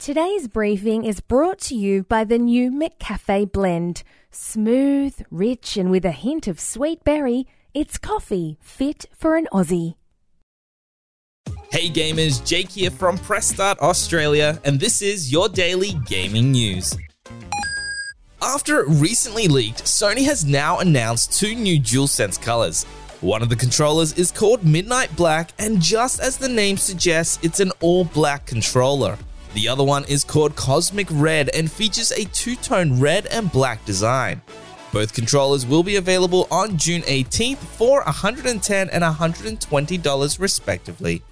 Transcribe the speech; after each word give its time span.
Today's 0.00 0.48
briefing 0.48 1.04
is 1.04 1.20
brought 1.20 1.58
to 1.58 1.74
you 1.74 2.04
by 2.04 2.24
the 2.24 2.38
new 2.38 2.70
McCafe 2.70 3.52
blend. 3.52 4.02
Smooth, 4.30 5.20
rich, 5.30 5.76
and 5.76 5.90
with 5.90 6.06
a 6.06 6.10
hint 6.10 6.46
of 6.46 6.58
sweet 6.58 7.04
berry, 7.04 7.46
it's 7.74 7.98
coffee 7.98 8.56
fit 8.62 9.04
for 9.14 9.36
an 9.36 9.46
Aussie. 9.52 9.96
Hey 11.70 11.90
gamers, 11.90 12.42
Jake 12.46 12.70
here 12.70 12.90
from 12.90 13.18
Press 13.18 13.48
Start 13.48 13.78
Australia, 13.80 14.58
and 14.64 14.80
this 14.80 15.02
is 15.02 15.30
your 15.30 15.50
daily 15.50 15.92
gaming 16.06 16.52
news. 16.52 16.96
After 18.40 18.80
it 18.80 18.88
recently 18.88 19.48
leaked, 19.48 19.84
Sony 19.84 20.24
has 20.24 20.46
now 20.46 20.78
announced 20.78 21.38
two 21.38 21.54
new 21.54 21.78
DualSense 21.78 22.40
colors. 22.40 22.84
One 23.20 23.42
of 23.42 23.50
the 23.50 23.56
controllers 23.56 24.14
is 24.14 24.32
called 24.32 24.64
Midnight 24.64 25.14
Black, 25.14 25.50
and 25.58 25.78
just 25.78 26.20
as 26.20 26.38
the 26.38 26.48
name 26.48 26.78
suggests, 26.78 27.38
it's 27.42 27.60
an 27.60 27.70
all 27.80 28.06
black 28.06 28.46
controller. 28.46 29.18
The 29.54 29.68
other 29.68 29.82
one 29.82 30.04
is 30.04 30.22
called 30.22 30.54
Cosmic 30.54 31.08
Red 31.10 31.48
and 31.50 31.70
features 31.70 32.12
a 32.12 32.24
two-tone 32.26 33.00
red 33.00 33.26
and 33.26 33.50
black 33.50 33.84
design. 33.84 34.42
Both 34.92 35.12
controllers 35.12 35.66
will 35.66 35.82
be 35.82 35.96
available 35.96 36.46
on 36.50 36.76
June 36.76 37.02
18th 37.02 37.58
for 37.58 38.02
110 38.04 38.90
and 38.90 39.04
$120 39.04 40.40
respectively. 40.40 41.22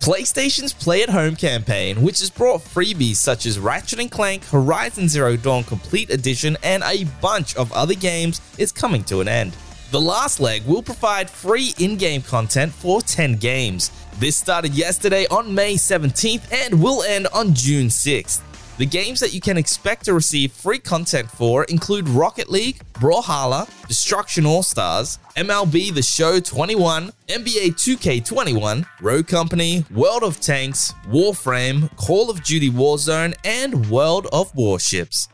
PlayStation's 0.00 0.72
Play 0.72 1.02
at 1.02 1.10
Home 1.10 1.36
campaign, 1.36 2.02
which 2.02 2.20
has 2.20 2.30
brought 2.30 2.62
freebies 2.62 3.16
such 3.16 3.44
as 3.44 3.58
Ratchet 3.58 4.10
& 4.10 4.12
Clank, 4.12 4.44
Horizon 4.46 5.08
Zero 5.08 5.36
Dawn 5.36 5.62
Complete 5.62 6.08
Edition, 6.10 6.56
and 6.62 6.82
a 6.84 7.04
bunch 7.20 7.54
of 7.56 7.70
other 7.72 7.94
games, 7.94 8.40
is 8.56 8.72
coming 8.72 9.04
to 9.04 9.20
an 9.20 9.28
end. 9.28 9.54
The 9.90 10.00
last 10.00 10.40
leg 10.40 10.64
will 10.64 10.82
provide 10.82 11.28
free 11.28 11.74
in-game 11.78 12.22
content 12.22 12.72
for 12.72 13.02
10 13.02 13.36
games. 13.36 13.90
This 14.20 14.36
started 14.36 14.74
yesterday 14.74 15.26
on 15.28 15.54
May 15.54 15.76
17th 15.76 16.52
and 16.52 16.82
will 16.82 17.02
end 17.04 17.26
on 17.32 17.54
June 17.54 17.86
6th. 17.86 18.42
The 18.76 18.84
games 18.84 19.18
that 19.20 19.32
you 19.32 19.40
can 19.40 19.56
expect 19.56 20.04
to 20.04 20.12
receive 20.12 20.52
free 20.52 20.78
content 20.78 21.30
for 21.30 21.64
include 21.64 22.06
Rocket 22.06 22.50
League, 22.50 22.82
Brawlhalla, 22.92 23.66
Destruction 23.88 24.44
All 24.44 24.62
Stars, 24.62 25.18
MLB 25.38 25.94
The 25.94 26.02
Show 26.02 26.38
21, 26.38 27.12
NBA 27.28 27.68
2K21, 27.76 28.84
Rogue 29.00 29.26
Company, 29.26 29.86
World 29.90 30.22
of 30.22 30.38
Tanks, 30.38 30.92
Warframe, 31.06 31.88
Call 31.96 32.28
of 32.28 32.44
Duty 32.44 32.68
Warzone, 32.68 33.34
and 33.42 33.88
World 33.88 34.26
of 34.34 34.54
Warships. 34.54 35.28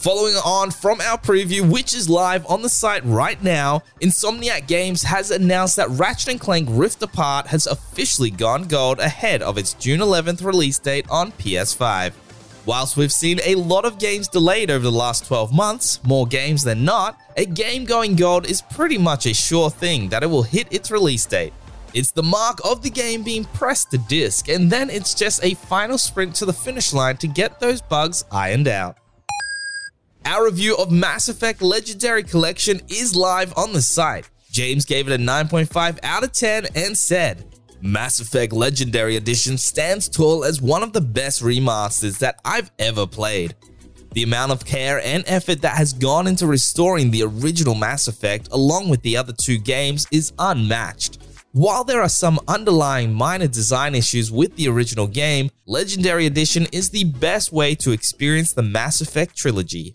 Following 0.00 0.36
on 0.36 0.70
from 0.70 0.98
our 1.02 1.18
preview, 1.18 1.70
which 1.70 1.94
is 1.94 2.08
live 2.08 2.46
on 2.46 2.62
the 2.62 2.70
site 2.70 3.04
right 3.04 3.40
now, 3.42 3.82
Insomniac 4.00 4.66
Games 4.66 5.02
has 5.02 5.30
announced 5.30 5.76
that 5.76 5.90
Ratchet 5.90 6.40
& 6.40 6.40
Clank 6.40 6.70
Rift 6.72 7.02
Apart 7.02 7.48
has 7.48 7.66
officially 7.66 8.30
gone 8.30 8.62
gold 8.64 8.98
ahead 8.98 9.42
of 9.42 9.58
its 9.58 9.74
June 9.74 10.00
11th 10.00 10.42
release 10.42 10.78
date 10.78 11.04
on 11.10 11.32
PS5. 11.32 12.14
Whilst 12.64 12.96
we've 12.96 13.12
seen 13.12 13.40
a 13.44 13.56
lot 13.56 13.84
of 13.84 13.98
games 13.98 14.26
delayed 14.26 14.70
over 14.70 14.82
the 14.82 14.90
last 14.90 15.26
12 15.26 15.52
months, 15.52 16.02
more 16.02 16.26
games 16.26 16.62
than 16.62 16.82
not, 16.82 17.18
a 17.36 17.44
game 17.44 17.84
going 17.84 18.16
gold 18.16 18.48
is 18.48 18.62
pretty 18.62 18.96
much 18.96 19.26
a 19.26 19.34
sure 19.34 19.68
thing 19.68 20.08
that 20.08 20.22
it 20.22 20.30
will 20.30 20.44
hit 20.44 20.66
its 20.70 20.90
release 20.90 21.26
date. 21.26 21.52
It's 21.92 22.10
the 22.10 22.22
mark 22.22 22.58
of 22.64 22.80
the 22.82 22.88
game 22.88 23.22
being 23.22 23.44
pressed 23.44 23.90
to 23.90 23.98
disk, 23.98 24.48
and 24.48 24.70
then 24.70 24.88
it's 24.88 25.12
just 25.12 25.44
a 25.44 25.52
final 25.52 25.98
sprint 25.98 26.36
to 26.36 26.46
the 26.46 26.54
finish 26.54 26.94
line 26.94 27.18
to 27.18 27.26
get 27.26 27.60
those 27.60 27.82
bugs 27.82 28.24
ironed 28.32 28.66
out. 28.66 28.96
Our 30.26 30.44
review 30.44 30.76
of 30.76 30.92
Mass 30.92 31.28
Effect 31.28 31.62
Legendary 31.62 32.22
Collection 32.22 32.80
is 32.88 33.16
live 33.16 33.56
on 33.56 33.72
the 33.72 33.80
site. 33.80 34.28
James 34.52 34.84
gave 34.84 35.08
it 35.08 35.18
a 35.18 35.22
9.5 35.22 35.98
out 36.02 36.22
of 36.24 36.32
10 36.32 36.66
and 36.74 36.96
said, 36.96 37.44
Mass 37.80 38.20
Effect 38.20 38.52
Legendary 38.52 39.16
Edition 39.16 39.56
stands 39.56 40.08
tall 40.08 40.44
as 40.44 40.60
one 40.60 40.82
of 40.82 40.92
the 40.92 41.00
best 41.00 41.42
remasters 41.42 42.18
that 42.18 42.38
I've 42.44 42.70
ever 42.78 43.06
played. 43.06 43.54
The 44.12 44.22
amount 44.22 44.52
of 44.52 44.66
care 44.66 45.00
and 45.02 45.24
effort 45.26 45.62
that 45.62 45.76
has 45.76 45.94
gone 45.94 46.26
into 46.26 46.46
restoring 46.46 47.10
the 47.10 47.22
original 47.22 47.74
Mass 47.74 48.06
Effect 48.06 48.48
along 48.52 48.90
with 48.90 49.00
the 49.02 49.16
other 49.16 49.32
two 49.32 49.56
games 49.56 50.06
is 50.12 50.32
unmatched. 50.38 51.18
While 51.52 51.82
there 51.82 52.02
are 52.02 52.08
some 52.08 52.38
underlying 52.46 53.12
minor 53.12 53.48
design 53.48 53.94
issues 53.94 54.30
with 54.30 54.54
the 54.54 54.68
original 54.68 55.06
game, 55.06 55.50
Legendary 55.66 56.26
Edition 56.26 56.66
is 56.72 56.90
the 56.90 57.04
best 57.04 57.52
way 57.52 57.74
to 57.76 57.90
experience 57.90 58.52
the 58.52 58.62
Mass 58.62 59.00
Effect 59.00 59.36
trilogy, 59.36 59.94